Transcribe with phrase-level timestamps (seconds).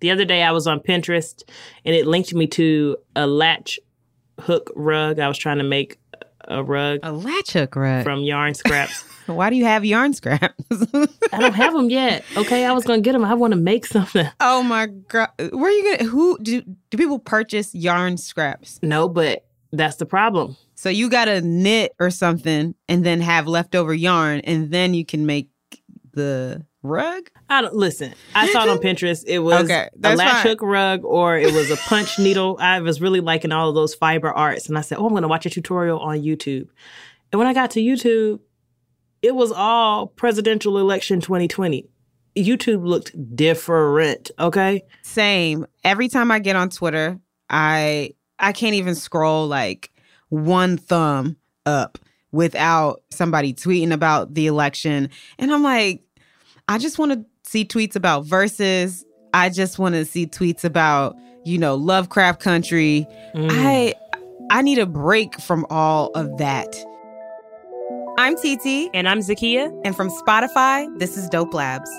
[0.00, 1.42] The other day I was on Pinterest
[1.84, 3.78] and it linked me to a latch
[4.40, 5.18] hook rug.
[5.18, 5.98] I was trying to make
[6.46, 8.04] a rug A latch hook rug.
[8.04, 9.02] from yarn scraps.
[9.26, 10.54] Why do you have yarn scraps?
[11.32, 12.24] I don't have them yet.
[12.36, 13.24] Okay, I was gonna get them.
[13.24, 14.26] I want to make something.
[14.40, 15.28] oh my god.
[15.38, 18.78] Where are you gonna who do do people purchase yarn scraps?
[18.82, 20.56] No, but that's the problem.
[20.76, 25.26] So you gotta knit or something and then have leftover yarn and then you can
[25.26, 25.50] make
[26.18, 27.30] the rug?
[27.48, 28.12] I don't listen.
[28.34, 29.24] I saw it on Pinterest.
[29.26, 30.46] It was Okay, a latch fine.
[30.46, 32.58] hook rug or it was a punch needle.
[32.60, 35.22] I was really liking all of those fiber arts, and I said, "Oh, I'm going
[35.22, 36.68] to watch a tutorial on YouTube."
[37.32, 38.40] And when I got to YouTube,
[39.22, 41.88] it was all presidential election 2020.
[42.36, 44.30] YouTube looked different.
[44.38, 45.66] Okay, Same.
[45.84, 47.18] Every time I get on Twitter,
[47.50, 49.90] I I can't even scroll like
[50.28, 51.98] one thumb up
[52.30, 55.08] without somebody tweeting about the election.
[55.38, 56.02] And I'm like,
[56.68, 59.04] I just want to see tweets about Verzuz.
[59.32, 63.06] I just want to see tweets about, you know, Lovecraft Country.
[63.34, 63.48] Mm.
[63.50, 63.94] I
[64.50, 66.74] I need a break from all of that.
[68.18, 69.72] I'm TT, and I'm Zakiya.
[69.84, 71.90] and from Spotify, this is Dope Labs.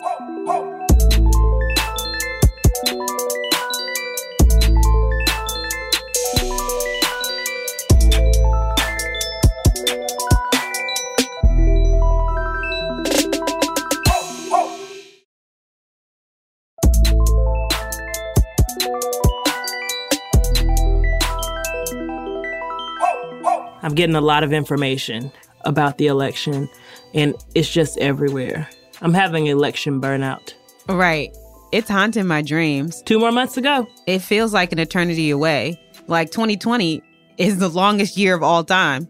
[23.89, 26.69] I'm getting a lot of information about the election,
[27.15, 28.69] and it's just everywhere.
[29.01, 30.53] I'm having election burnout.
[30.87, 31.35] Right.
[31.71, 33.01] It's haunting my dreams.
[33.01, 33.87] Two more months to go.
[34.05, 35.81] It feels like an eternity away.
[36.05, 37.01] Like 2020
[37.39, 39.07] is the longest year of all time.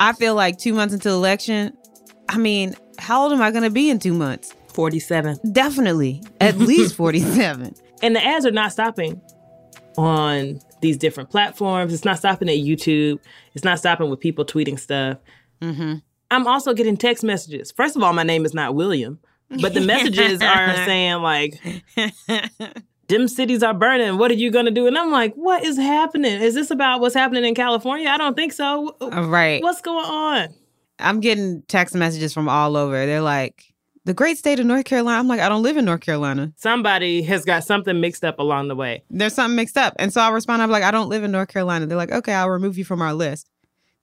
[0.00, 1.76] I feel like two months until election.
[2.30, 4.54] I mean, how old am I going to be in two months?
[4.68, 5.40] 47.
[5.52, 7.74] Definitely at least 47.
[8.00, 9.20] And the ads are not stopping
[9.98, 11.94] on these different platforms.
[11.94, 13.18] It's not stopping at YouTube.
[13.54, 15.18] It's not stopping with people tweeting stuff.
[15.62, 15.94] hmm
[16.30, 17.70] I'm also getting text messages.
[17.72, 19.20] First of all, my name is not William,
[19.60, 21.60] but the messages are saying, like,
[23.06, 24.16] dim cities are burning.
[24.16, 24.86] What are you going to do?
[24.86, 26.40] And I'm like, what is happening?
[26.40, 28.08] Is this about what's happening in California?
[28.08, 28.96] I don't think so.
[29.02, 29.62] right.
[29.62, 30.48] What's going on?
[30.98, 33.04] I'm getting text messages from all over.
[33.04, 33.71] They're like,
[34.04, 35.18] the great state of North Carolina.
[35.18, 36.52] I'm like, I don't live in North Carolina.
[36.56, 39.04] Somebody has got something mixed up along the way.
[39.10, 39.94] There's something mixed up.
[39.98, 41.86] And so I'll respond, I'm like, I don't live in North Carolina.
[41.86, 43.48] They're like, okay, I'll remove you from our list.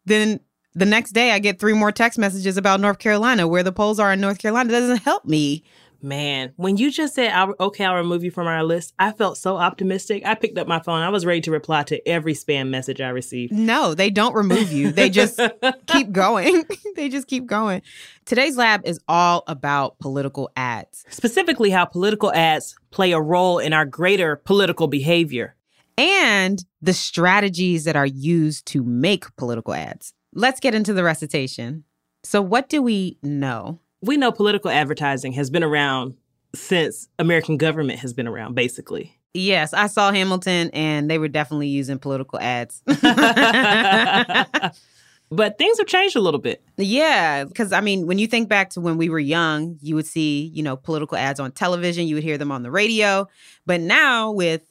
[0.05, 0.39] Then
[0.73, 3.99] the next day, I get three more text messages about North Carolina, where the polls
[3.99, 4.71] are in North Carolina.
[4.71, 5.63] That doesn't help me.
[6.01, 9.37] Man, when you just said, I'll, okay, I'll remove you from our list, I felt
[9.37, 10.25] so optimistic.
[10.25, 11.01] I picked up my phone.
[11.01, 13.51] I was ready to reply to every spam message I received.
[13.53, 14.91] No, they don't remove you.
[14.91, 15.39] They just
[15.87, 16.63] keep going.
[16.95, 17.81] they just keep going.
[18.25, 23.73] Today's lab is all about political ads Specifically, how political ads play a role in
[23.73, 25.55] our greater political behavior.
[25.97, 30.13] and the strategies that are used to make political ads.
[30.33, 31.83] Let's get into the recitation.
[32.23, 33.79] So, what do we know?
[34.01, 36.15] We know political advertising has been around
[36.55, 39.15] since American government has been around, basically.
[39.33, 42.81] Yes, I saw Hamilton and they were definitely using political ads.
[45.29, 46.63] but things have changed a little bit.
[46.77, 50.07] yeah, because I mean, when you think back to when we were young, you would
[50.07, 53.27] see, you know, political ads on television, you would hear them on the radio.
[53.67, 54.63] But now with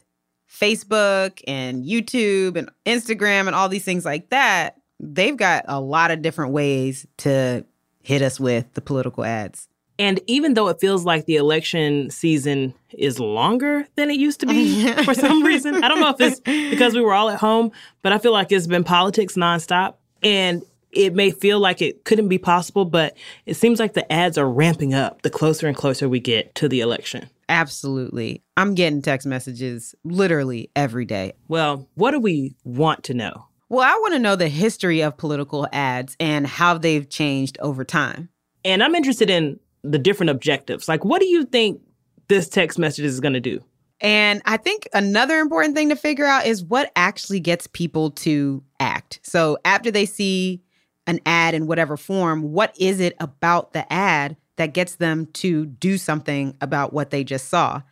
[0.51, 6.11] Facebook and YouTube and Instagram and all these things like that, they've got a lot
[6.11, 7.65] of different ways to
[8.03, 9.69] hit us with the political ads.
[9.99, 14.47] And even though it feels like the election season is longer than it used to
[14.47, 17.73] be for some reason, I don't know if it's because we were all at home,
[18.03, 19.95] but I feel like it's been politics nonstop.
[20.23, 24.39] And it may feel like it couldn't be possible, but it seems like the ads
[24.39, 27.29] are ramping up the closer and closer we get to the election.
[27.49, 28.43] Absolutely.
[28.57, 31.33] I'm getting text messages literally every day.
[31.49, 33.48] Well, what do we want to know?
[33.71, 37.85] Well, I want to know the history of political ads and how they've changed over
[37.85, 38.31] time.
[38.65, 40.89] And I'm interested in the different objectives.
[40.89, 41.83] Like, what do you think
[42.29, 43.63] this text message is going to do?
[44.01, 48.63] And I think another important thing to figure out is what actually gets people to
[48.81, 49.21] act.
[49.23, 50.63] So after they see
[51.07, 55.67] an ad in whatever form, what is it about the ad that gets them to
[55.67, 57.83] do something about what they just saw?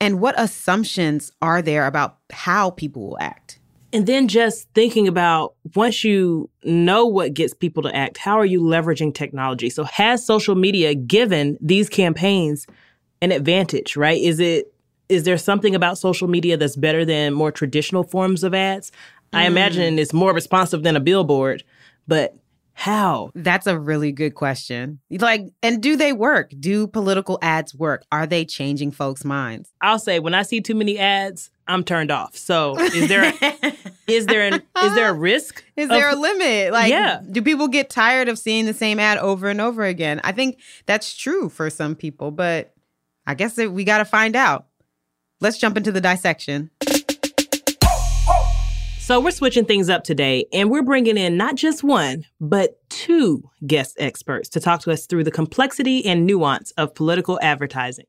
[0.00, 3.43] And what assumptions are there about how people will act?
[3.94, 8.44] And then just thinking about once you know what gets people to act, how are
[8.44, 9.70] you leveraging technology?
[9.70, 12.66] So has social media given these campaigns
[13.22, 14.20] an advantage, right?
[14.20, 14.74] Is it
[15.08, 18.90] is there something about social media that's better than more traditional forms of ads?
[19.32, 19.52] I hmm.
[19.52, 21.62] imagine it's more responsive than a billboard,
[22.08, 22.34] but
[22.76, 23.30] How?
[23.36, 24.98] That's a really good question.
[25.08, 26.52] Like, and do they work?
[26.58, 28.04] Do political ads work?
[28.10, 29.72] Are they changing folks' minds?
[29.80, 32.36] I'll say when I see too many ads, I'm turned off.
[32.36, 33.72] So is there a,
[34.06, 35.64] is there an is there a risk?
[35.76, 36.72] Is there of, a limit?
[36.72, 37.20] Like, yeah.
[37.30, 40.20] do people get tired of seeing the same ad over and over again?
[40.24, 42.74] I think that's true for some people, but
[43.26, 44.66] I guess that we got to find out.
[45.40, 46.70] Let's jump into the dissection.
[49.04, 53.50] So we're switching things up today, and we're bringing in not just one, but two
[53.66, 58.06] guest experts to talk to us through the complexity and nuance of political advertising.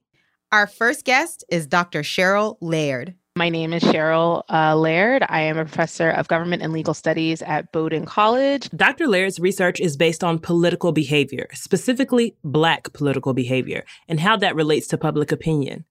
[0.54, 2.02] Our first guest is Dr.
[2.02, 3.16] Chryl Laird.
[3.38, 5.26] My name is Chryl uh, Laird.
[5.28, 8.70] I am a professor of government and legal studies at Bowdoin College.
[8.70, 9.10] Dr.
[9.10, 14.88] Laird's research is based on political behavior, specifically Black political behavior, and how that relates
[14.88, 15.84] to public opinion.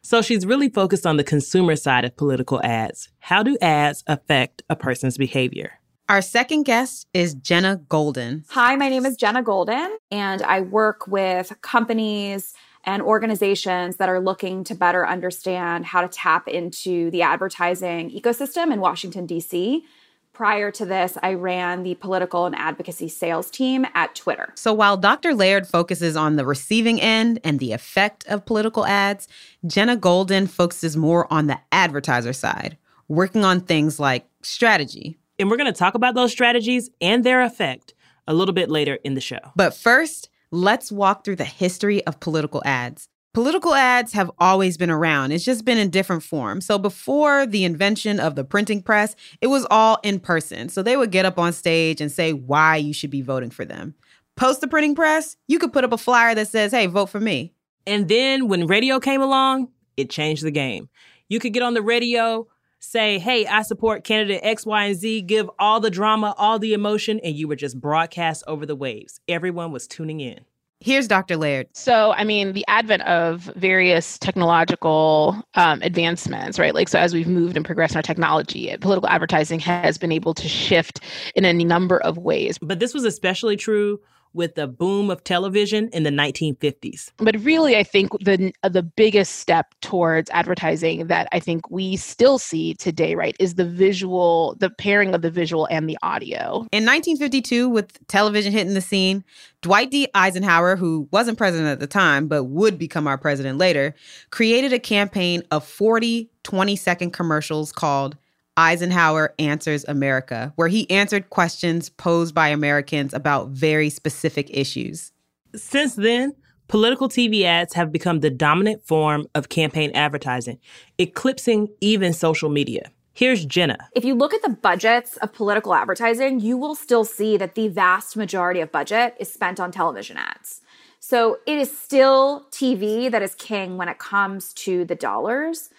[0.00, 3.10] So she's really focused on the consumer side of political ads.
[3.18, 5.72] How do ads affect a person's behavior?
[6.08, 8.44] Our second guest is Jenna Golden.
[8.48, 12.54] Hi, my name is Jenna Golden, and I work with companies
[12.86, 18.72] and organizations that are looking to better understand how to tap into the advertising ecosystem
[18.72, 19.84] in Washington, D.C.
[20.32, 24.52] Prior to this, I ran the political and advocacy sales team at Twitter.
[24.54, 25.34] So while Dr.
[25.34, 29.28] Laird focuses on the receiving end and the effect of political ads,
[29.66, 32.76] Jenna Golden focuses more on the advertiser side,
[33.08, 35.16] working on things like strategy.
[35.38, 37.94] And we're going to talk about those strategies and their effect
[38.28, 39.40] a little bit later in the show.
[39.54, 43.08] But first, let's walk through the history of political ads.
[43.34, 45.30] Political ads have always been around.
[45.30, 46.64] It's just been in different forms.
[46.64, 50.70] So before the invention of the printing press, it was all in person.
[50.70, 53.66] So they would get up on stage and say why you should be voting for
[53.66, 53.94] them.
[54.36, 57.20] Post the printing press, you could put up a flyer that says, hey, vote for
[57.20, 57.52] me.
[57.86, 60.88] And then when radio came along, it changed the game.
[61.28, 62.46] You could get on the radio,
[62.78, 66.72] say, hey, I support candidate X, Y, and Z, give all the drama, all the
[66.72, 69.20] emotion, and you were just broadcast over the waves.
[69.28, 70.40] Everyone was tuning in.
[70.80, 71.38] Here's Dr.
[71.38, 71.68] Laird.
[71.72, 76.74] So, I mean, the advent of various technological um, advancements, right?
[76.74, 80.34] Like, so as we've moved and progressed in our technology, political advertising has been able
[80.34, 81.00] to shift
[81.34, 82.58] in a number of ways.
[82.58, 84.00] But this was especially true
[84.36, 87.10] with the boom of television in the 1950s.
[87.16, 91.96] But really, I think the uh, the biggest step towards advertising that I think we
[91.96, 96.66] still see today, right, is the visual, the pairing of the visual and the audio.
[96.70, 99.24] In 1952, with television hitting the scene,
[99.62, 100.06] Dwight D.
[100.14, 103.94] Eisenhower, who wasn't president at the time but would become our president later,
[104.30, 108.16] created a campaign of 40 20 second commercials called
[108.56, 115.12] Eisenhower Answers America, where he answered questions posed by Americans about very specific issues.
[115.54, 116.34] Since then,
[116.68, 120.58] political TV ads have become the dominant form of campaign advertising,
[120.98, 122.90] eclipsing even social media.
[123.12, 123.88] Here's Jenna.
[123.94, 127.68] If you look at the budgets of political advertising, you will still see that the
[127.68, 130.60] vast majority of budget is spent on television ads.
[131.00, 135.70] So it is still TV that is king when it comes to the dollars,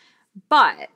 [0.50, 0.90] but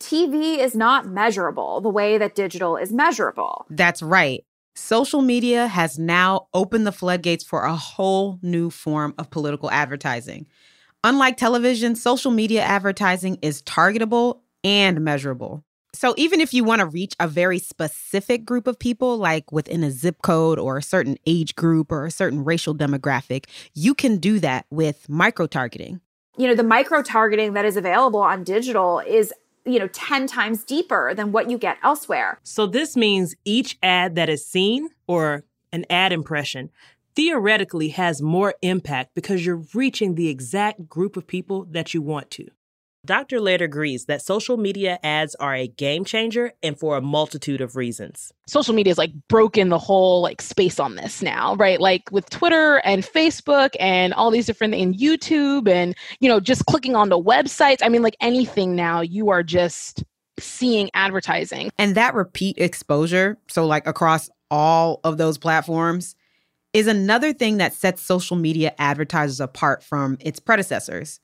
[0.00, 3.66] TV is not measurable the way that digital is measurable.
[3.70, 4.44] That's right.
[4.74, 10.46] Social media has now opened the floodgates for a whole new form of political advertising.
[11.04, 15.64] Unlike television, social media advertising is targetable and measurable.
[15.92, 19.82] So even if you want to reach a very specific group of people, like within
[19.82, 24.18] a zip code or a certain age group or a certain racial demographic, you can
[24.18, 26.00] do that with micro targeting.
[26.36, 29.34] You know, the micro targeting that is available on digital is
[29.72, 32.38] you know 10 times deeper than what you get elsewhere.
[32.42, 36.70] So this means each ad that is seen or an ad impression
[37.16, 42.30] theoretically has more impact because you're reaching the exact group of people that you want
[42.30, 42.48] to.
[43.06, 43.40] Dr.
[43.40, 47.74] Laird agrees that social media ads are a game changer and for a multitude of
[47.74, 48.30] reasons.
[48.46, 51.80] Social media is like broken the whole like space on this now, right?
[51.80, 56.66] Like with Twitter and Facebook and all these different and YouTube and you know just
[56.66, 57.78] clicking on the websites.
[57.82, 60.04] I mean like anything now you are just
[60.38, 61.70] seeing advertising.
[61.78, 66.16] And that repeat exposure, so like across all of those platforms,
[66.72, 71.20] is another thing that sets social media advertisers apart from its predecessors.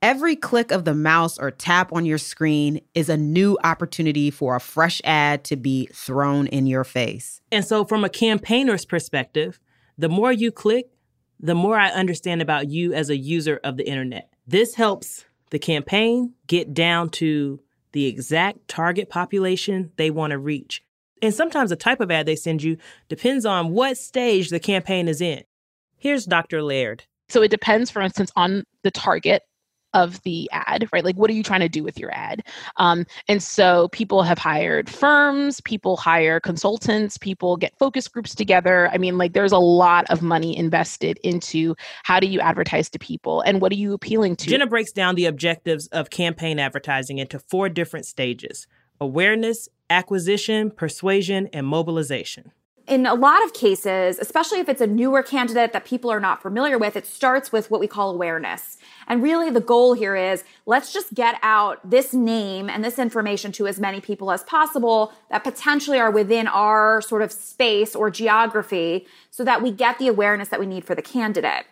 [0.00, 4.54] Every click of the mouse or tap on your screen is a new opportunity for
[4.54, 7.40] a fresh ad to be thrown in your face.
[7.50, 9.58] And so, from a campaigner's perspective,
[9.96, 10.86] the more you click,
[11.40, 14.32] the more I understand about you as a user of the internet.
[14.46, 17.58] This helps the campaign get down to
[17.90, 20.84] the exact target population they want to reach.
[21.20, 22.76] And sometimes the type of ad they send you
[23.08, 25.42] depends on what stage the campaign is in.
[25.96, 26.62] Here's Dr.
[26.62, 27.02] Laird.
[27.28, 29.42] So it depends, for instance, on the target
[29.94, 31.04] of the ad, right?
[31.04, 32.42] Like, what are you trying to do with your ad?
[32.76, 38.88] Um, and so people have hired firms, people hire consultants, people get focus groups together.
[38.92, 42.98] I mean, like, there's a lot of money invested into how do you advertise to
[42.98, 44.46] people and what are you appealing to?
[44.48, 48.66] Jenna breaks down the objectives of campaign advertising into four different stages
[49.00, 52.52] awareness, acquisition, persuasion, and mobilization
[52.88, 56.42] in a lot of cases, especially if it's a newer candidate that people are not
[56.42, 58.78] familiar with, it starts with what we call awareness.
[59.06, 63.52] And really the goal here is let's just get out this name and this information
[63.52, 68.10] to as many people as possible that potentially are within our sort of space or
[68.10, 71.66] geography so that we get the awareness that we need for the candidate.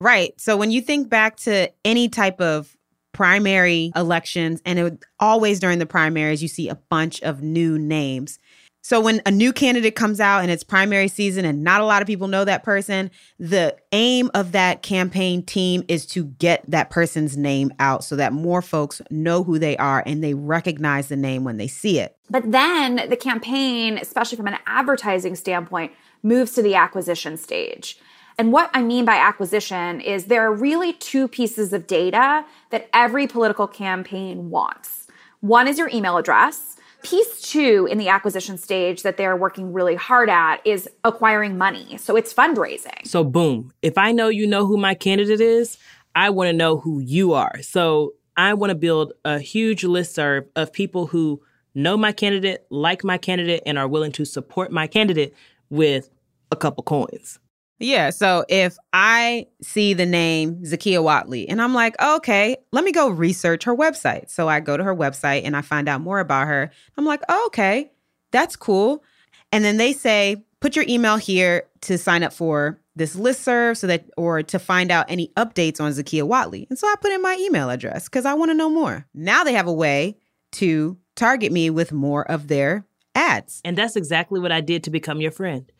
[0.00, 0.38] Right.
[0.40, 2.76] So when you think back to any type of
[3.12, 8.38] primary elections, and it always during the primaries, you see a bunch of new names.
[8.82, 12.00] So when a new candidate comes out and it's primary season and not a lot
[12.00, 16.88] of people know that person, the aim of that campaign team is to get that
[16.88, 21.16] person's name out so that more folks know who they are and they recognize the
[21.16, 22.16] name when they see it.
[22.30, 27.98] But then the campaign, especially from an advertising standpoint, moves to the acquisition stage.
[28.38, 32.88] And what I mean by acquisition is there are really two pieces of data that
[32.94, 35.06] every political campaign wants.
[35.40, 36.69] One is your email address
[37.02, 41.96] Piece two in the acquisition stage that they're working really hard at is acquiring money.
[41.98, 43.06] So it's fundraising.
[43.06, 45.78] So, boom, if I know you know who my candidate is,
[46.14, 47.62] I want to know who you are.
[47.62, 51.42] So, I want to build a huge list serve of people who
[51.74, 55.34] know my candidate, like my candidate, and are willing to support my candidate
[55.68, 56.08] with
[56.50, 57.38] a couple coins.
[57.80, 58.10] Yeah.
[58.10, 63.08] So if I see the name Zakiya Whatley and I'm like, okay, let me go
[63.08, 64.28] research her website.
[64.30, 66.70] So I go to her website and I find out more about her.
[66.98, 67.90] I'm like, oh, okay,
[68.32, 69.02] that's cool.
[69.50, 73.78] And then they say, put your email here to sign up for this list serve
[73.78, 76.66] so that or to find out any updates on Zakiya Whatley.
[76.68, 79.06] And so I put in my email address because I want to know more.
[79.14, 80.18] Now they have a way
[80.52, 82.84] to target me with more of their
[83.14, 83.62] ads.
[83.64, 85.70] And that's exactly what I did to become your friend.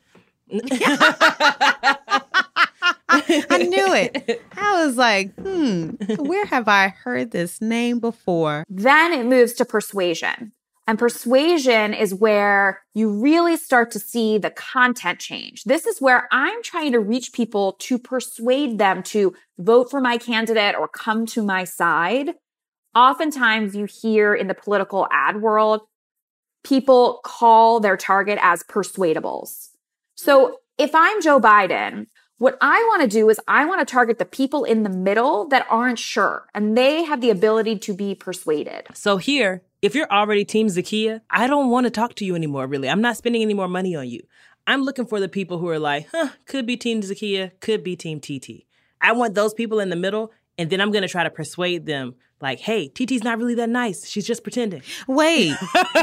[3.11, 4.43] I knew it.
[4.57, 8.64] I was like, hmm, where have I heard this name before?
[8.69, 10.52] Then it moves to persuasion.
[10.87, 15.62] And persuasion is where you really start to see the content change.
[15.64, 20.19] This is where I'm trying to reach people to persuade them to vote for my
[20.19, 22.35] candidate or come to my side.
[22.95, 25.83] Oftentimes you hear in the political ad world,
[26.64, 29.69] people call their target as persuadables.
[30.17, 32.07] So if I'm Joe Biden,
[32.41, 35.47] what I want to do is I want to target the people in the middle
[35.49, 38.87] that aren't sure and they have the ability to be persuaded.
[38.95, 42.67] So here, if you're already Team Zakiya, I don't want to talk to you anymore,
[42.67, 42.89] really.
[42.89, 44.23] I'm not spending any more money on you.
[44.67, 47.95] I'm looking for the people who are like, huh, could be Team Zakiya, could be
[47.95, 48.65] Team TT.
[49.03, 51.85] I want those people in the middle, and then I'm going to try to persuade
[51.85, 54.09] them like, hey, TT's not really that nice.
[54.09, 54.81] She's just pretending.
[55.07, 55.55] Wait.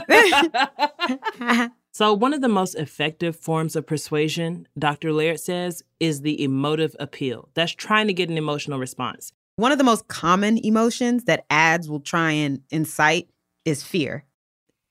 [1.98, 5.12] So, one of the most effective forms of persuasion, Dr.
[5.12, 7.50] Laird says, is the emotive appeal.
[7.56, 9.32] That's trying to get an emotional response.
[9.56, 13.32] One of the most common emotions that ads will try and incite
[13.66, 14.26] is fear.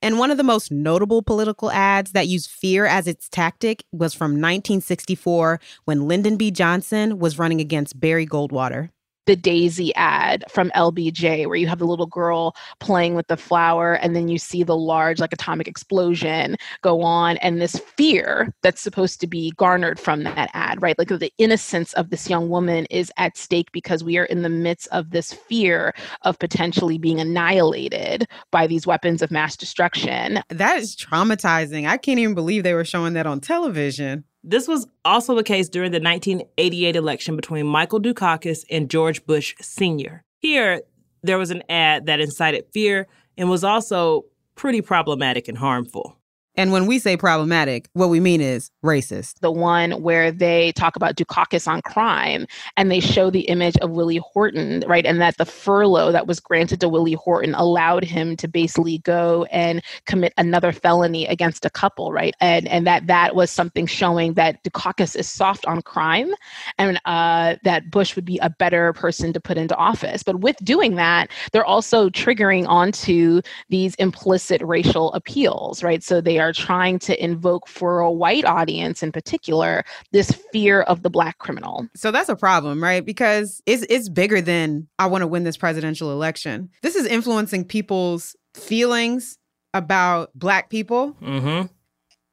[0.02, 4.12] And one of the most notable political ads that used fear as its tactic was
[4.12, 6.50] from 1964 when Lyndon B.
[6.50, 8.90] Johnson was running against Barry Goldwater
[9.26, 13.94] the daisy ad from LBJ where you have the little girl playing with the flower
[13.94, 18.80] and then you see the large like atomic explosion go on and this fear that's
[18.80, 20.98] supposed to be garnered from that ad right?
[20.98, 24.48] Like the innocence of this young woman is at stake because we are in the
[24.48, 30.40] midst of this fear of potentially being annihilated by these weapons of mass destruction.
[30.48, 31.86] That is traumatizing.
[31.86, 35.68] I can't even believe they were showing that on television this was also the case
[35.68, 40.22] during the 1988 election between Michael Dukakis and George Bush Sr.
[40.40, 40.82] Here,
[41.22, 44.24] there was an ad that incited fear and was also
[44.54, 46.16] pretty problematic and harmful.
[46.56, 49.40] And when we say problematic, what we mean is racist.
[49.40, 52.46] The one where they talk about Dukakis on crime
[52.76, 55.04] and they show the image of Willie Horton, right?
[55.04, 59.44] And that the furlough that was granted to Willie Horton allowed him to basically go
[59.50, 62.34] and commit another felony against a couple, right?
[62.40, 66.32] And and that that was something showing that Dukakis is soft on crime
[66.78, 70.22] and uh, that Bush would be a better person to put into office.
[70.22, 76.02] But with doing that, they're also triggering onto these implicit racial appeals, right?
[76.02, 80.82] So they are are trying to invoke for a white audience in particular this fear
[80.82, 81.88] of the black criminal.
[81.94, 83.04] So that's a problem, right?
[83.04, 86.70] Because it's it's bigger than I want to win this presidential election.
[86.82, 89.38] This is influencing people's feelings
[89.74, 91.14] about black people.
[91.22, 91.66] Mm-hmm.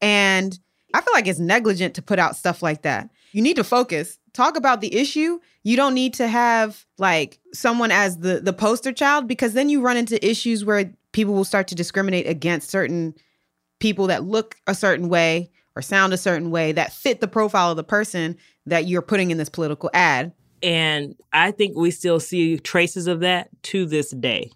[0.01, 0.60] And
[0.93, 3.10] I feel like it's negligent to put out stuff like that.
[3.32, 5.39] You need to focus talk about the issue.
[5.63, 9.82] You don't need to have like someone as the the poster child because then you
[9.82, 13.13] run into issues where people will start to discriminate against certain
[13.83, 17.69] people that look a certain way or sound a certain way that fit the profile
[17.71, 20.31] of the person that you're putting in this political ad.
[20.63, 24.51] And I think we still see traces of that to this day.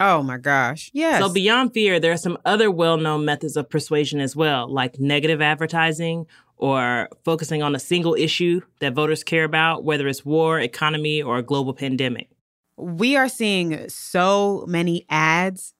[0.00, 0.90] Oh my gosh.
[0.92, 1.20] Yes.
[1.20, 4.98] So, beyond fear, there are some other well known methods of persuasion as well, like
[4.98, 6.26] negative advertising
[6.56, 11.38] or focusing on a single issue that voters care about, whether it's war, economy, or
[11.38, 12.28] a global pandemic.
[12.76, 15.74] We are seeing so many ads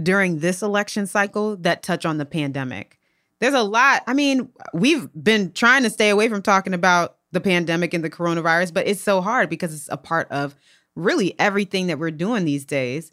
[0.00, 2.98] during this election cycle that touch on the pandemic.
[3.40, 4.02] There's a lot.
[4.06, 8.10] I mean, we've been trying to stay away from talking about the pandemic and the
[8.10, 10.54] coronavirus, but it's so hard because it's a part of
[10.94, 13.12] really everything that we're doing these days.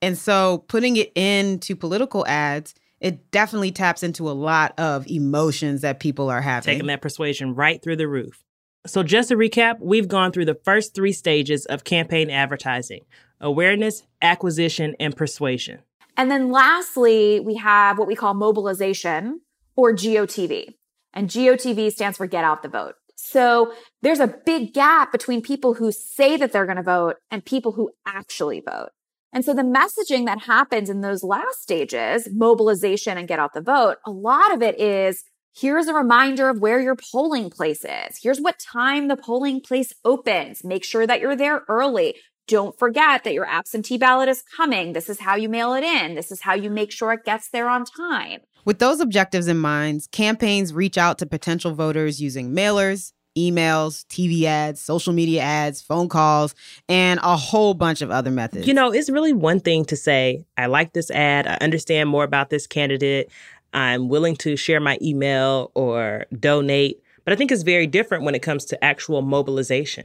[0.00, 5.80] And so putting it into political ads, it definitely taps into a lot of emotions
[5.80, 6.74] that people are having.
[6.74, 8.44] Taking that persuasion right through the roof.
[8.86, 13.04] So, just to recap, we've gone through the first three stages of campaign advertising
[13.40, 15.80] awareness, acquisition, and persuasion.
[16.16, 19.40] And then lastly, we have what we call mobilization
[19.76, 20.74] or GOTV.
[21.12, 22.94] And GOTV stands for get out the vote.
[23.16, 27.44] So there's a big gap between people who say that they're going to vote and
[27.44, 28.90] people who actually vote.
[29.32, 33.60] And so the messaging that happens in those last stages, mobilization and get out the
[33.60, 35.24] vote, a lot of it is
[35.56, 38.18] here's a reminder of where your polling place is.
[38.22, 40.62] Here's what time the polling place opens.
[40.62, 42.14] Make sure that you're there early.
[42.46, 44.92] Don't forget that your absentee ballot is coming.
[44.92, 46.14] This is how you mail it in.
[46.14, 48.40] This is how you make sure it gets there on time.
[48.66, 54.44] With those objectives in mind, campaigns reach out to potential voters using mailers, emails, TV
[54.44, 56.54] ads, social media ads, phone calls,
[56.88, 58.66] and a whole bunch of other methods.
[58.66, 62.24] You know, it's really one thing to say, I like this ad, I understand more
[62.24, 63.30] about this candidate,
[63.72, 67.02] I'm willing to share my email or donate.
[67.24, 70.04] But I think it's very different when it comes to actual mobilization.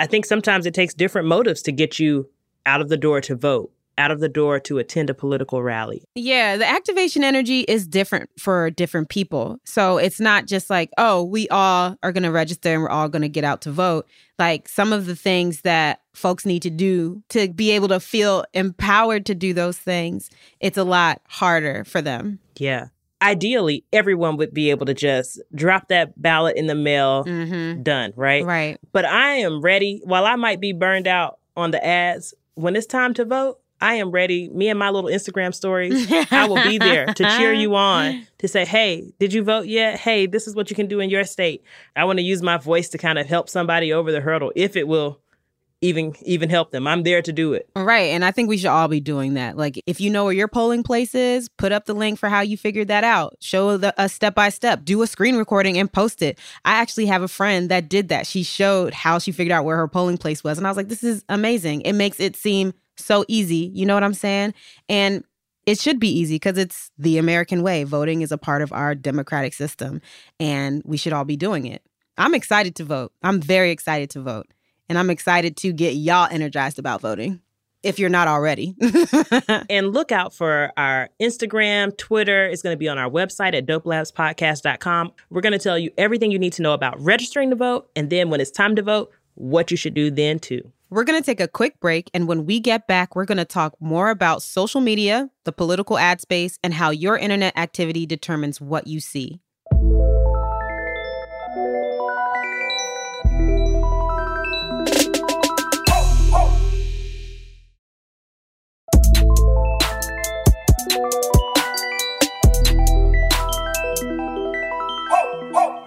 [0.00, 2.28] I think sometimes it takes different motives to get you
[2.66, 6.02] out of the door to vote out of the door to attend a political rally.
[6.14, 9.58] Yeah, the activation energy is different for different people.
[9.64, 13.10] So it's not just like, oh, we all are going to register and we're all
[13.10, 14.08] going to get out to vote.
[14.38, 18.44] Like some of the things that folks need to do to be able to feel
[18.54, 20.30] empowered to do those things,
[20.60, 22.38] it's a lot harder for them.
[22.56, 22.86] Yeah.
[23.22, 27.82] Ideally, everyone would be able to just drop that ballot in the mail, mm-hmm.
[27.82, 28.44] done, right?
[28.44, 28.78] Right.
[28.92, 30.00] But I am ready.
[30.04, 33.94] While I might be burned out on the ads, when it's time to vote, I
[33.94, 34.48] am ready.
[34.50, 38.48] Me and my little Instagram stories, I will be there to cheer you on, to
[38.48, 39.98] say, hey, did you vote yet?
[39.98, 41.62] Hey, this is what you can do in your state.
[41.96, 44.76] I want to use my voice to kind of help somebody over the hurdle if
[44.76, 45.18] it will
[45.82, 46.86] even even help them.
[46.86, 47.68] I'm there to do it.
[47.74, 48.10] Right.
[48.10, 49.56] And I think we should all be doing that.
[49.56, 52.40] Like if you know where your polling place is, put up the link for how
[52.40, 53.36] you figured that out.
[53.40, 54.84] Show the, a step by step.
[54.84, 56.38] Do a screen recording and post it.
[56.64, 58.26] I actually have a friend that did that.
[58.26, 60.88] She showed how she figured out where her polling place was and I was like
[60.88, 61.82] this is amazing.
[61.82, 63.70] It makes it seem so easy.
[63.74, 64.52] You know what I'm saying?
[64.88, 65.24] And
[65.66, 67.84] it should be easy because it's the American way.
[67.84, 70.00] Voting is a part of our democratic system,
[70.38, 71.82] and we should all be doing it.
[72.18, 73.12] I'm excited to vote.
[73.22, 74.46] I'm very excited to vote.
[74.90, 77.40] And I'm excited to get y'all energized about voting
[77.84, 78.74] if you're not already.
[79.70, 82.46] and look out for our Instagram, Twitter.
[82.46, 85.12] It's going to be on our website at dopelabspodcast.com.
[85.30, 87.88] We're going to tell you everything you need to know about registering to vote.
[87.94, 90.72] And then when it's time to vote, what you should do then too.
[90.90, 92.10] We're going to take a quick break.
[92.12, 95.98] And when we get back, we're going to talk more about social media, the political
[95.98, 99.40] ad space, and how your internet activity determines what you see.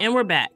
[0.03, 0.51] And we're back.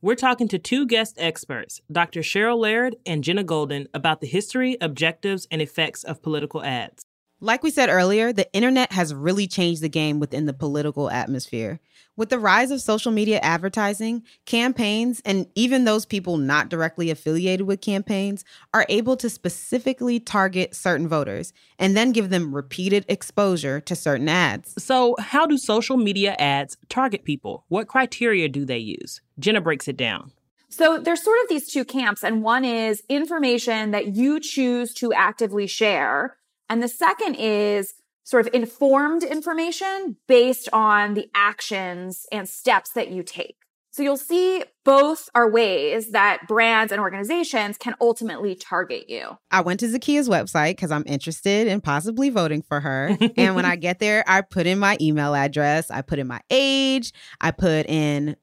[0.00, 2.20] We're talking to two guest experts, Dr.
[2.20, 7.05] Chryl Laird and Jenna Golden, about the history, objectives, and effects of political ads.
[7.40, 11.80] Like we said earlier, the internet has really changed the game within the political atmosphere.
[12.16, 17.66] With the rise of social media advertising, campaigns, and even those people not directly affiliated
[17.66, 23.80] with campaigns are able to specifically target certain voters and then give them repeated exposure
[23.80, 24.82] to certain ads.
[24.82, 27.66] So, how do social media ads target people?
[27.68, 29.20] What criteria do they use?
[29.38, 30.32] Jenna breaks it down.
[30.70, 35.12] So there's sort of these two camps, and one is information that you choose to
[35.12, 36.36] actively share
[36.68, 43.08] and the second is sort of informed information based on the actions and steps that
[43.08, 43.56] you take.
[43.92, 49.38] So you'll see both are ways that brands and organizations can ultimately target you.
[49.50, 53.16] I went to Zakiya's website because I'm interested in possibly voting for her.
[53.38, 56.40] and when I get there, I put in my email address, I put in my
[56.50, 58.36] age, I put in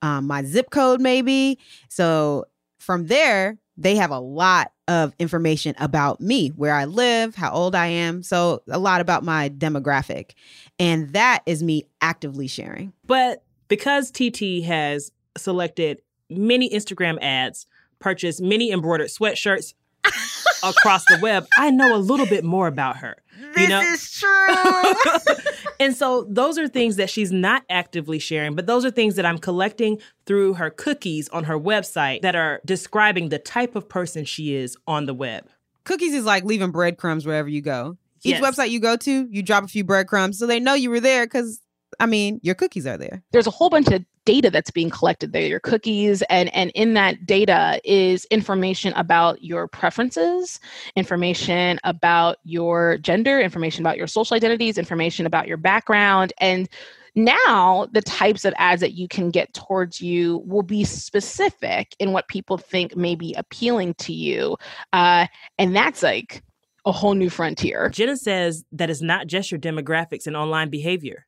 [0.00, 1.58] um, my zip code, maybe.
[1.90, 2.46] So
[2.78, 7.74] from there, they have a lot of information about me, where I live, how old
[7.74, 8.22] I am.
[8.22, 10.32] So, a lot about my demographic.
[10.78, 12.92] And that is me actively sharing.
[13.06, 17.66] But because TT has selected many Instagram ads,
[17.98, 19.74] purchased many embroidered sweatshirts
[20.62, 23.16] across the web, I know a little bit more about her.
[23.54, 23.80] This you know?
[23.80, 24.94] is true.
[25.80, 29.26] and so those are things that she's not actively sharing, but those are things that
[29.26, 34.24] I'm collecting through her cookies on her website that are describing the type of person
[34.24, 35.48] she is on the web.
[35.84, 37.96] Cookies is like leaving breadcrumbs wherever you go.
[38.22, 38.42] Each Yes.
[38.42, 41.26] website you go to, you drop a few breadcrumbs so they know you were there
[41.26, 41.60] because,
[42.00, 43.22] I mean, your cookies are there.
[43.32, 46.94] there's a whole bunch of data that's being collected there your cookies and and in
[46.94, 50.60] that data is information about your preferences
[50.96, 56.68] information about your gender information about your social identities information about your background and
[57.14, 62.12] now the types of ads that you can get towards you will be specific in
[62.12, 64.56] what people think may be appealing to you
[64.94, 65.26] uh,
[65.58, 66.42] and that's like
[66.86, 71.26] a whole new frontier Jenna says that it's not just your demographics and online behavior.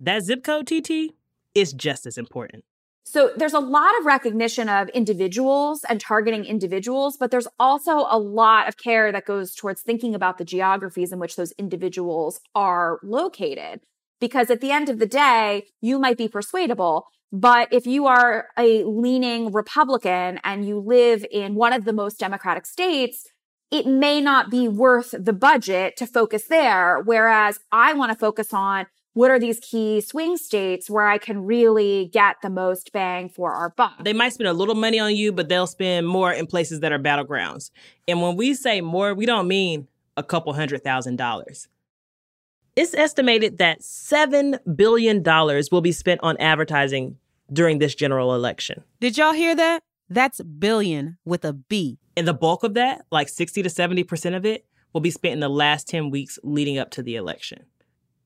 [0.00, 1.14] That zip code, TT,
[1.54, 2.64] is just as important.
[3.04, 8.18] So there's a lot of recognition of individuals and targeting individuals, but there's also a
[8.18, 12.98] lot of care that goes towards thinking about the geographies in which those individuals are
[13.04, 13.80] located.
[14.20, 18.48] Because at the end of the day, you might be persuadable, but if you are
[18.58, 23.28] a leaning Republican and you live in one of the most democratic states,
[23.70, 27.00] it may not be worth the budget to focus there.
[27.04, 31.46] Whereas I want to focus on what are these key swing states where I can
[31.46, 34.04] really get the most bang for our buck?
[34.04, 36.92] They might spend a little money on you, but they'll spend more in places that
[36.92, 37.70] are battlegrounds.
[38.06, 41.66] And when we say more, we don't mean a couple hundred thousand dollars.
[42.76, 47.16] It's estimated that $7 billion will be spent on advertising
[47.50, 48.84] during this general election.
[49.00, 49.82] Did y'all hear that?
[50.10, 51.98] That's billion with a B.
[52.18, 55.40] And the bulk of that, like 60 to 70% of it, will be spent in
[55.40, 57.64] the last 10 weeks leading up to the election.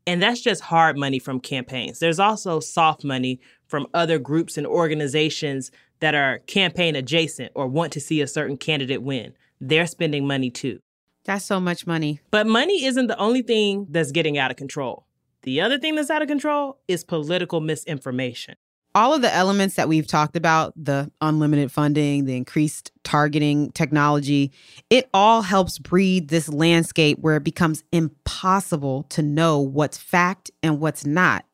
[0.07, 1.99] And that's just hard money from campaigns.
[1.99, 7.93] There's also soft money from other groups and organizations that are campaign adjacent or want
[7.93, 9.35] to see a certain candidate win.
[9.61, 10.81] They're spending money too.
[11.25, 12.21] That's so much money.
[12.31, 15.07] But money isn't the only thing that's getting out of control.
[15.43, 18.57] The other thing that's out of control is political misinformation.
[18.94, 24.53] All of the elements that we've talked about the unlimited funding, the increased targeting technology
[24.88, 30.81] it all helps breed this landscape where it becomes impossible to know what's fact and
[30.81, 31.44] what's not.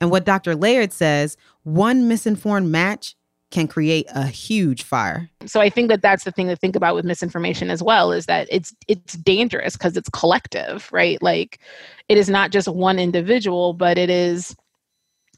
[0.00, 0.54] And what Dr.
[0.54, 3.14] Laird says one misinformed match
[3.50, 5.28] can create a huge fire.
[5.44, 8.26] so i think that that's the thing to think about with misinformation as well is
[8.26, 11.58] that it's it's dangerous because it's collective right like
[12.08, 14.54] it is not just one individual but it is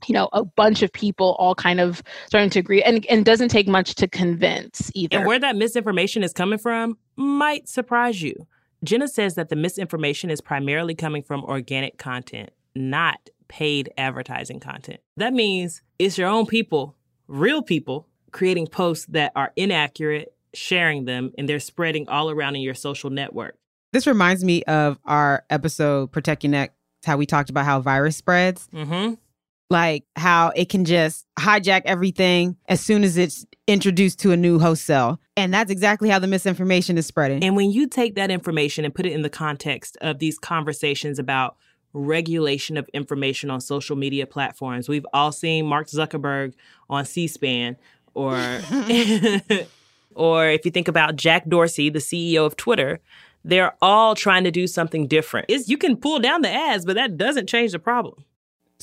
[0.08, 3.48] you know a bunch of people all kind of starting to agree and and doesn't
[3.48, 8.46] take much to convince either And where that misinformation is coming from might surprise you.
[8.84, 15.00] Jenna says that the misinformation is primarily coming from organic content, not paid advertising content.
[15.16, 16.96] That means it's your own people,
[17.28, 22.62] real people, creating posts that are inaccurate, sharing them, and they're spreading all around in
[22.62, 23.56] your social network.
[23.92, 28.16] This reminds me of our episode Protect Your Neck, how we talked about how virus
[28.16, 28.68] spreads.
[28.72, 29.14] Mm-hmm.
[29.72, 34.60] Like how it can just hijack everything as soon as it's introduced to a new
[34.60, 35.18] host cell.
[35.36, 37.42] And that's exactly how the misinformation is spreading.
[37.42, 41.18] And when you take that information and put it in the context of these conversations
[41.18, 41.56] about
[41.94, 46.54] regulation of information on social media platforms, we've all seen Mark Zuckerberg
[46.88, 47.76] on C SPAN,
[48.14, 48.34] or,
[50.14, 53.00] or if you think about Jack Dorsey, the CEO of Twitter,
[53.44, 55.50] they're all trying to do something different.
[55.50, 58.24] Is you can pull down the ads, but that doesn't change the problem.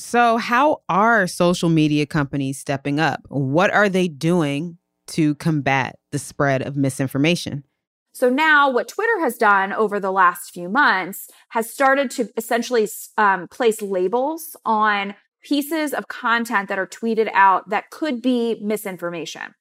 [0.00, 3.20] So, how are social media companies stepping up?
[3.28, 7.64] What are they doing to combat the spread of misinformation?
[8.12, 12.88] So now what Twitter has done over the last few months has started to essentially
[13.16, 19.54] um, place labels on pieces of content that are tweeted out that could be misinformation.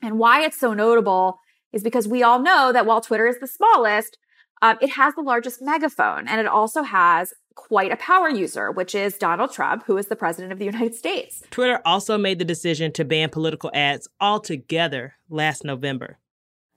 [0.00, 1.40] And why it's so notable
[1.72, 4.16] is because we all know that while Twitter is the smallest,
[4.62, 8.94] um, it has the largest megaphone and it also has quite a power user, which
[8.94, 11.42] is Donald Trump, who is the president of the United States.
[11.50, 16.18] Twitter also made the decision to ban political ads altogether last November.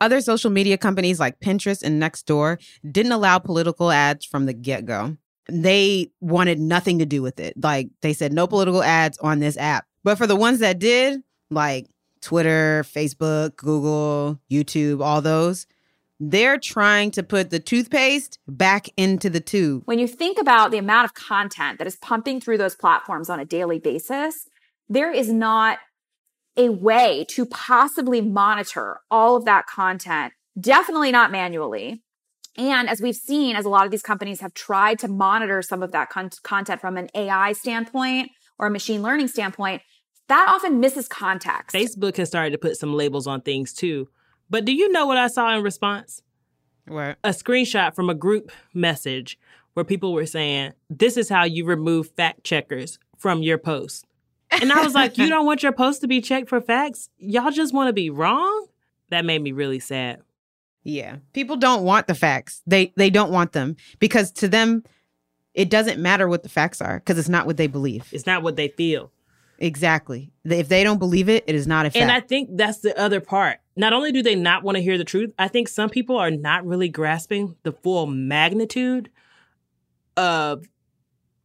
[0.01, 2.57] Other social media companies like Pinterest and Nextdoor
[2.91, 5.17] didn't allow political ads from the get go.
[5.47, 7.53] They wanted nothing to do with it.
[7.61, 9.85] Like they said, no political ads on this app.
[10.03, 11.85] But for the ones that did, like
[12.21, 15.67] Twitter, Facebook, Google, YouTube, all those,
[16.21, 19.81] they're trying to put the toothpaste back into the tube.
[19.85, 23.39] When you think about the amount of content that is pumping through those platforms on
[23.39, 24.47] a daily basis,
[24.87, 25.79] there is not
[26.55, 32.03] a way to possibly monitor all of that content, definitely not manually.
[32.55, 35.81] And as we've seen, as a lot of these companies have tried to monitor some
[35.81, 38.29] of that con- content from an AI standpoint
[38.59, 39.81] or a machine learning standpoint,
[40.27, 41.75] that often misses context.
[41.75, 44.07] Facebook has started to put some labels on things too.
[44.51, 46.21] But do you know what I saw in response?
[46.85, 47.17] What?
[47.23, 49.39] A screenshot from a group message
[49.73, 54.05] where people were saying, This is how you remove fact checkers from your post.
[54.51, 57.09] And I was like, You don't want your post to be checked for facts?
[57.17, 58.67] Y'all just want to be wrong?
[59.09, 60.21] That made me really sad.
[60.83, 61.17] Yeah.
[61.31, 62.61] People don't want the facts.
[62.67, 64.83] They they don't want them because to them
[65.53, 68.09] it doesn't matter what the facts are because it's not what they believe.
[68.11, 69.11] It's not what they feel.
[69.59, 70.31] Exactly.
[70.43, 72.01] If they don't believe it, it is not a fact.
[72.01, 73.60] And I think that's the other part.
[73.75, 76.31] Not only do they not want to hear the truth, I think some people are
[76.31, 79.09] not really grasping the full magnitude
[80.17, 80.65] of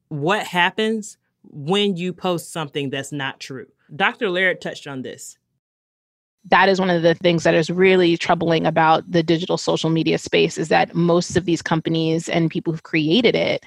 [0.09, 3.67] what happens when you post something that's not true.
[3.95, 4.29] Dr.
[4.31, 5.39] Laird touched on this.
[6.49, 10.19] that is one of the things that is really troubling about the digital social media
[10.19, 13.65] space is that most of these companies and people who've created it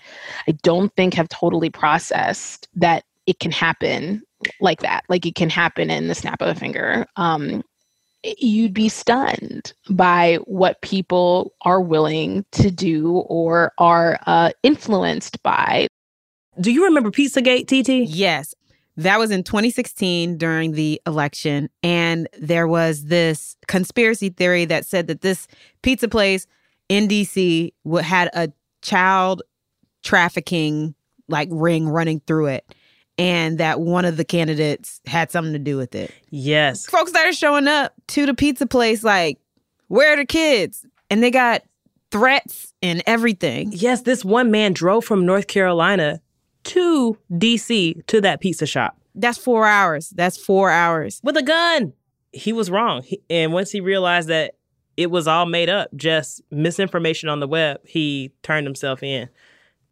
[0.47, 4.21] i don't think have totally processed that it can happen
[4.61, 7.61] like that like it can happen in the snap of a finger um,
[8.23, 15.87] you'd be stunned by what people are willing to do or are uh, influenced by
[16.59, 18.09] Do you remember Pizzagate, TT?
[18.09, 18.53] Yes.
[18.97, 21.69] That was in 2016 during the election.
[21.81, 25.47] And there was this conspiracy theory that said that this
[25.83, 26.47] pizza place
[26.89, 28.51] in DC had a
[28.81, 29.41] child
[30.03, 30.95] trafficking
[31.29, 32.65] like ring running through it.
[33.19, 36.11] And that one of the candidates had something to do with it.
[36.29, 36.85] Yes.
[36.85, 39.37] Folks started showing up to the pizza place like,
[39.89, 40.85] where are the kids?
[41.09, 41.63] And they got
[42.11, 43.71] threats and everything.
[43.73, 46.21] Yes, this one man drove from North Carolina
[46.65, 50.09] to DC to that pizza shop That's four hours.
[50.11, 51.19] That's four hours.
[51.23, 51.93] with a gun.
[52.31, 53.01] He was wrong.
[53.03, 54.55] He- And once he realized that
[54.97, 59.29] it was all made up, just misinformation on the web, he turned himself in.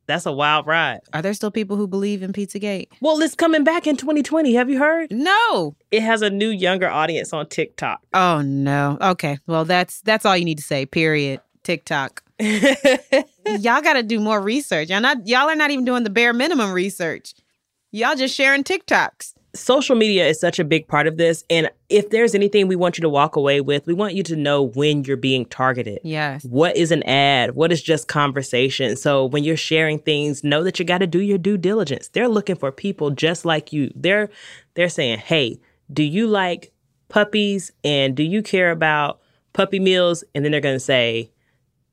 [0.07, 1.01] That's a wild ride.
[1.13, 2.87] Are there still people who believe in Pizzagate?
[3.01, 4.53] Well, it's coming back in 2020.
[4.53, 5.11] Have you heard?
[5.11, 5.75] No.
[5.91, 8.01] It has a new younger audience on TikTok.
[8.13, 8.97] Oh no.
[9.01, 9.37] Okay.
[9.47, 10.85] Well, that's that's all you need to say.
[10.85, 11.41] Period.
[11.63, 12.23] TikTok.
[12.39, 14.89] y'all got to do more research.
[14.89, 17.33] Y'all not y'all are not even doing the bare minimum research.
[17.91, 19.33] Y'all just sharing TikToks.
[19.57, 21.43] Social media is such a big part of this.
[21.49, 24.35] And if there's anything we want you to walk away with, we want you to
[24.35, 25.99] know when you're being targeted.
[26.03, 26.43] Yes.
[26.45, 27.55] What is an ad?
[27.55, 28.95] What is just conversation?
[28.95, 32.09] So when you're sharing things, know that you got to do your due diligence.
[32.09, 33.91] They're looking for people just like you.
[33.95, 34.29] They're
[34.75, 35.59] they're saying, "Hey,
[35.91, 36.71] do you like
[37.09, 39.19] puppies and do you care about
[39.53, 41.31] puppy meals?" And then they're going to say,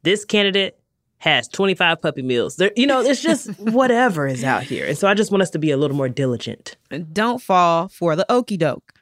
[0.02, 0.78] "This candidate
[1.24, 4.86] has 25 puppy meals." They're, you know, it's just whatever is out here.
[4.86, 6.76] And so I just want us to be a little more diligent.
[6.90, 8.92] And don't fall for the okey doke.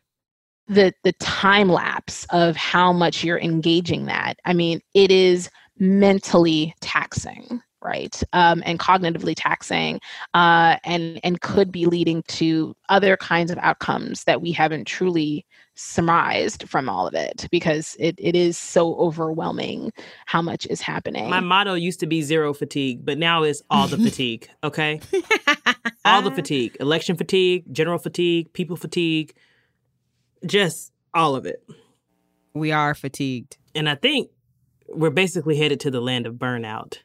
[0.69, 6.73] the the time lapse of how much you're engaging that i mean it is mentally
[6.81, 10.01] taxing right um, and cognitively taxing
[10.35, 15.45] uh, and and could be leading to other kinds of outcomes that we haven't truly
[15.75, 19.91] surmised from all of it because it, it is so overwhelming
[20.27, 23.87] how much is happening My motto used to be zero fatigue, but now it's all
[23.87, 25.01] the fatigue, okay?
[26.05, 26.77] all the fatigue.
[26.81, 29.35] Election fatigue, general fatigue, people fatigue,
[30.45, 31.65] just all of it.
[32.55, 33.57] We are fatigued.
[33.75, 34.31] And I think
[34.89, 36.99] we're basically headed to the land of burnout.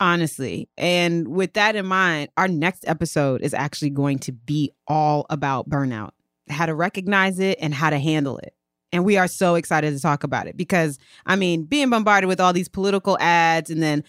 [0.00, 0.68] Honestly.
[0.78, 5.68] And with that in mind, our next episode is actually going to be all about
[5.68, 6.12] burnout,
[6.48, 8.54] how to recognize it and how to handle it.
[8.92, 12.40] And we are so excited to talk about it because, I mean, being bombarded with
[12.40, 14.02] all these political ads and then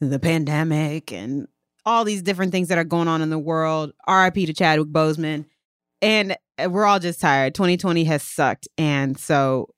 [0.00, 1.46] the pandemic and
[1.86, 3.92] all these different things that are going on in the world.
[4.08, 5.46] RIP to Chadwick Boseman.
[6.02, 6.36] And
[6.68, 7.54] we're all just tired.
[7.54, 8.68] 2020 has sucked.
[8.76, 9.68] And so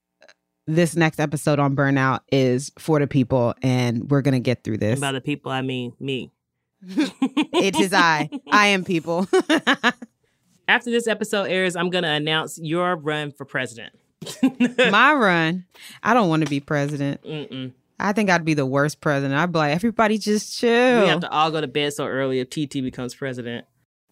[0.68, 4.82] this next episode on burnout is for the people, and we're to get through And
[4.82, 5.00] this.
[5.00, 6.30] by the people, I mean me.
[6.82, 8.28] it is I.
[8.52, 9.26] I am people.
[10.68, 13.94] After this episode airs, I'm to announce your run for president.
[14.78, 15.64] My run.
[16.02, 17.22] I don't want to be president.
[17.22, 17.72] Mm-mm.
[17.98, 19.34] I think I'd be the worst president.
[19.34, 21.02] I'd be like, everybody just chill.
[21.02, 23.66] We have to all go to bed so early if TT becomes president.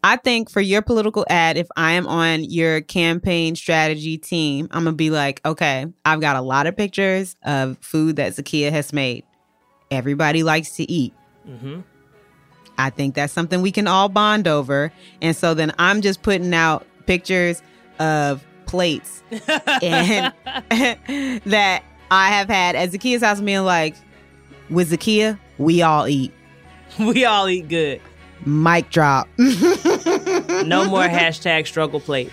[0.04, 4.84] I think for your political ad, if I am on your campaign strategy team, I'm
[4.84, 8.92] gonna be like, okay, I've got a lot of pictures of food that Zakiya has
[8.92, 9.24] made.
[9.90, 11.12] Everybody likes to eat.
[11.44, 11.80] hmm
[12.78, 14.92] I think that's something we can all bond over.
[15.22, 17.62] And so then I'm just putting out pictures
[17.98, 19.22] of plates
[19.82, 20.32] and
[21.46, 23.94] that I have had at Zakiya's house being like,
[24.68, 26.32] with Zakiya, we all eat.
[26.98, 28.00] we all eat good.
[28.44, 29.28] Mic drop.
[29.38, 32.30] no more hashtag struggle plate.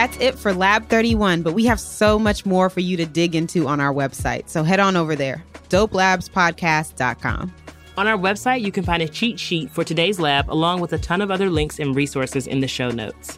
[0.00, 3.34] That's it for Lab 31, but we have so much more for you to dig
[3.34, 4.48] into on our website.
[4.48, 7.54] So head on over there, dopelabspodcast.com.
[8.00, 10.98] On our website, you can find a cheat sheet for today's lab, along with a
[10.98, 13.36] ton of other links and resources in the show notes.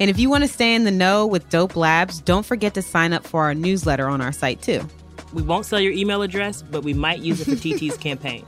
[0.00, 2.82] And if you want to stay in the know with Dope Labs, don't forget to
[2.82, 4.84] sign up for our newsletter on our site too.
[5.32, 8.44] We won't sell your email address, but we might use it for TT's campaign.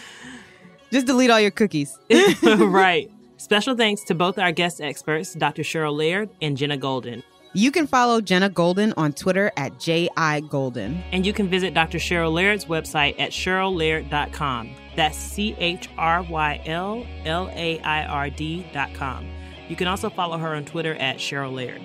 [0.91, 1.97] Just delete all your cookies.
[2.43, 3.09] right.
[3.37, 5.63] Special thanks to both our guest experts, Dr.
[5.63, 7.23] Chryl Laird and Jenna Golden.
[7.55, 11.03] You can follow Jenna Golden on Twitter at JIGolden.
[11.11, 11.99] And you can visit Dr.
[11.99, 14.75] Chryl Laird's website at chryllaird.com.
[14.95, 19.27] That's C H R Y L L A I R D.com.
[19.69, 21.81] You can also follow her on Twitter at Cheryl Laird.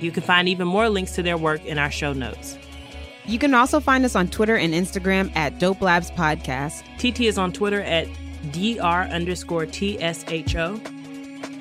[0.00, 2.58] You can find even more links to their work in our show notes.
[3.24, 6.82] You can also find us on Twitter and Instagram at Dope Labs Podcast.
[6.98, 8.08] TT is on Twitter at
[8.52, 10.97] dr underscore tsho.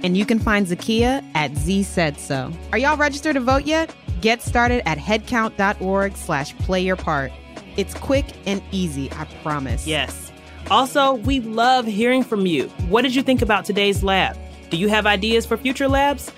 [0.04, 2.52] And you can find Zakiya at Z Said So.
[2.72, 3.94] Are y'all registered to vote yet?
[4.22, 7.32] Get started at headcount.org slash play your part.
[7.76, 9.86] It's quick and easy, I promise.
[9.86, 10.32] Yes.
[10.70, 12.68] Also, we love hearing from you.
[12.90, 14.38] What did you think about today's lab?
[14.70, 16.32] Do you have ideas for future labs?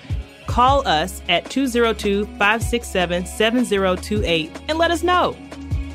[0.46, 5.36] Call us at 202 567 7028 and let us know.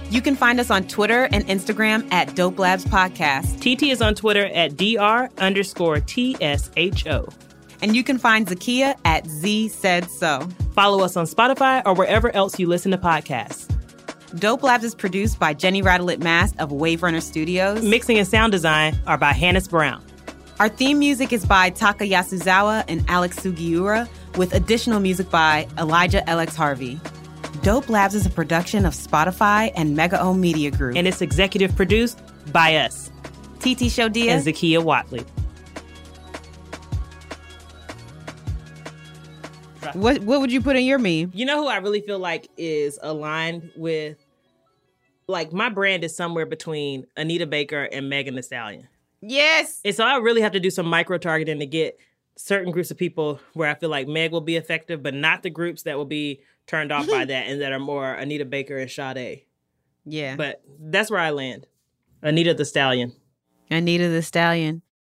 [0.10, 3.60] You can find us on Twitter and Instagram at Dope Labs Podcast.
[3.60, 7.34] TT is on Twitter at dr underscore tsho.
[7.82, 10.48] And you can find Zakiya at Z Said So.
[10.74, 13.72] Follow us on Spotify or wherever else you listen to podcasts.
[14.40, 17.82] Dope Labs is produced by Jenny Radelet Mast of Wave Runner Studios.
[17.84, 20.04] Mixing and sound design are by Hannes Brown.
[20.60, 24.08] Our theme music is by Taka Yasuzawa and Alex Sugiura,
[24.38, 27.00] with additional music by Elijah LX Harvey.
[27.62, 30.98] Dope Labs is a production of Spotify and MegaOhm Media Group.
[30.98, 33.10] And it's executive produced by us,
[33.60, 35.26] TT Shodiya and Zakiya Whatley.
[39.96, 41.32] What what would you put in your meme?
[41.34, 44.18] You know who I really feel like is aligned with
[45.28, 48.88] like my brand is somewhere between Anita Baker and Megan Thee Stallion.
[49.22, 49.82] Yes.
[49.84, 51.98] And so I really have to do some micro targeting to get
[52.36, 55.50] certain groups of people where I feel like Meg will be effective, but not the
[55.50, 58.92] groups that will be turned off by that and that are more Anita Baker and
[58.92, 59.46] Sade.
[60.06, 60.36] Yeah.
[60.36, 61.66] But that's where I land.
[62.22, 63.14] Anita the Stallion.
[63.70, 64.82] Anita the Stallion.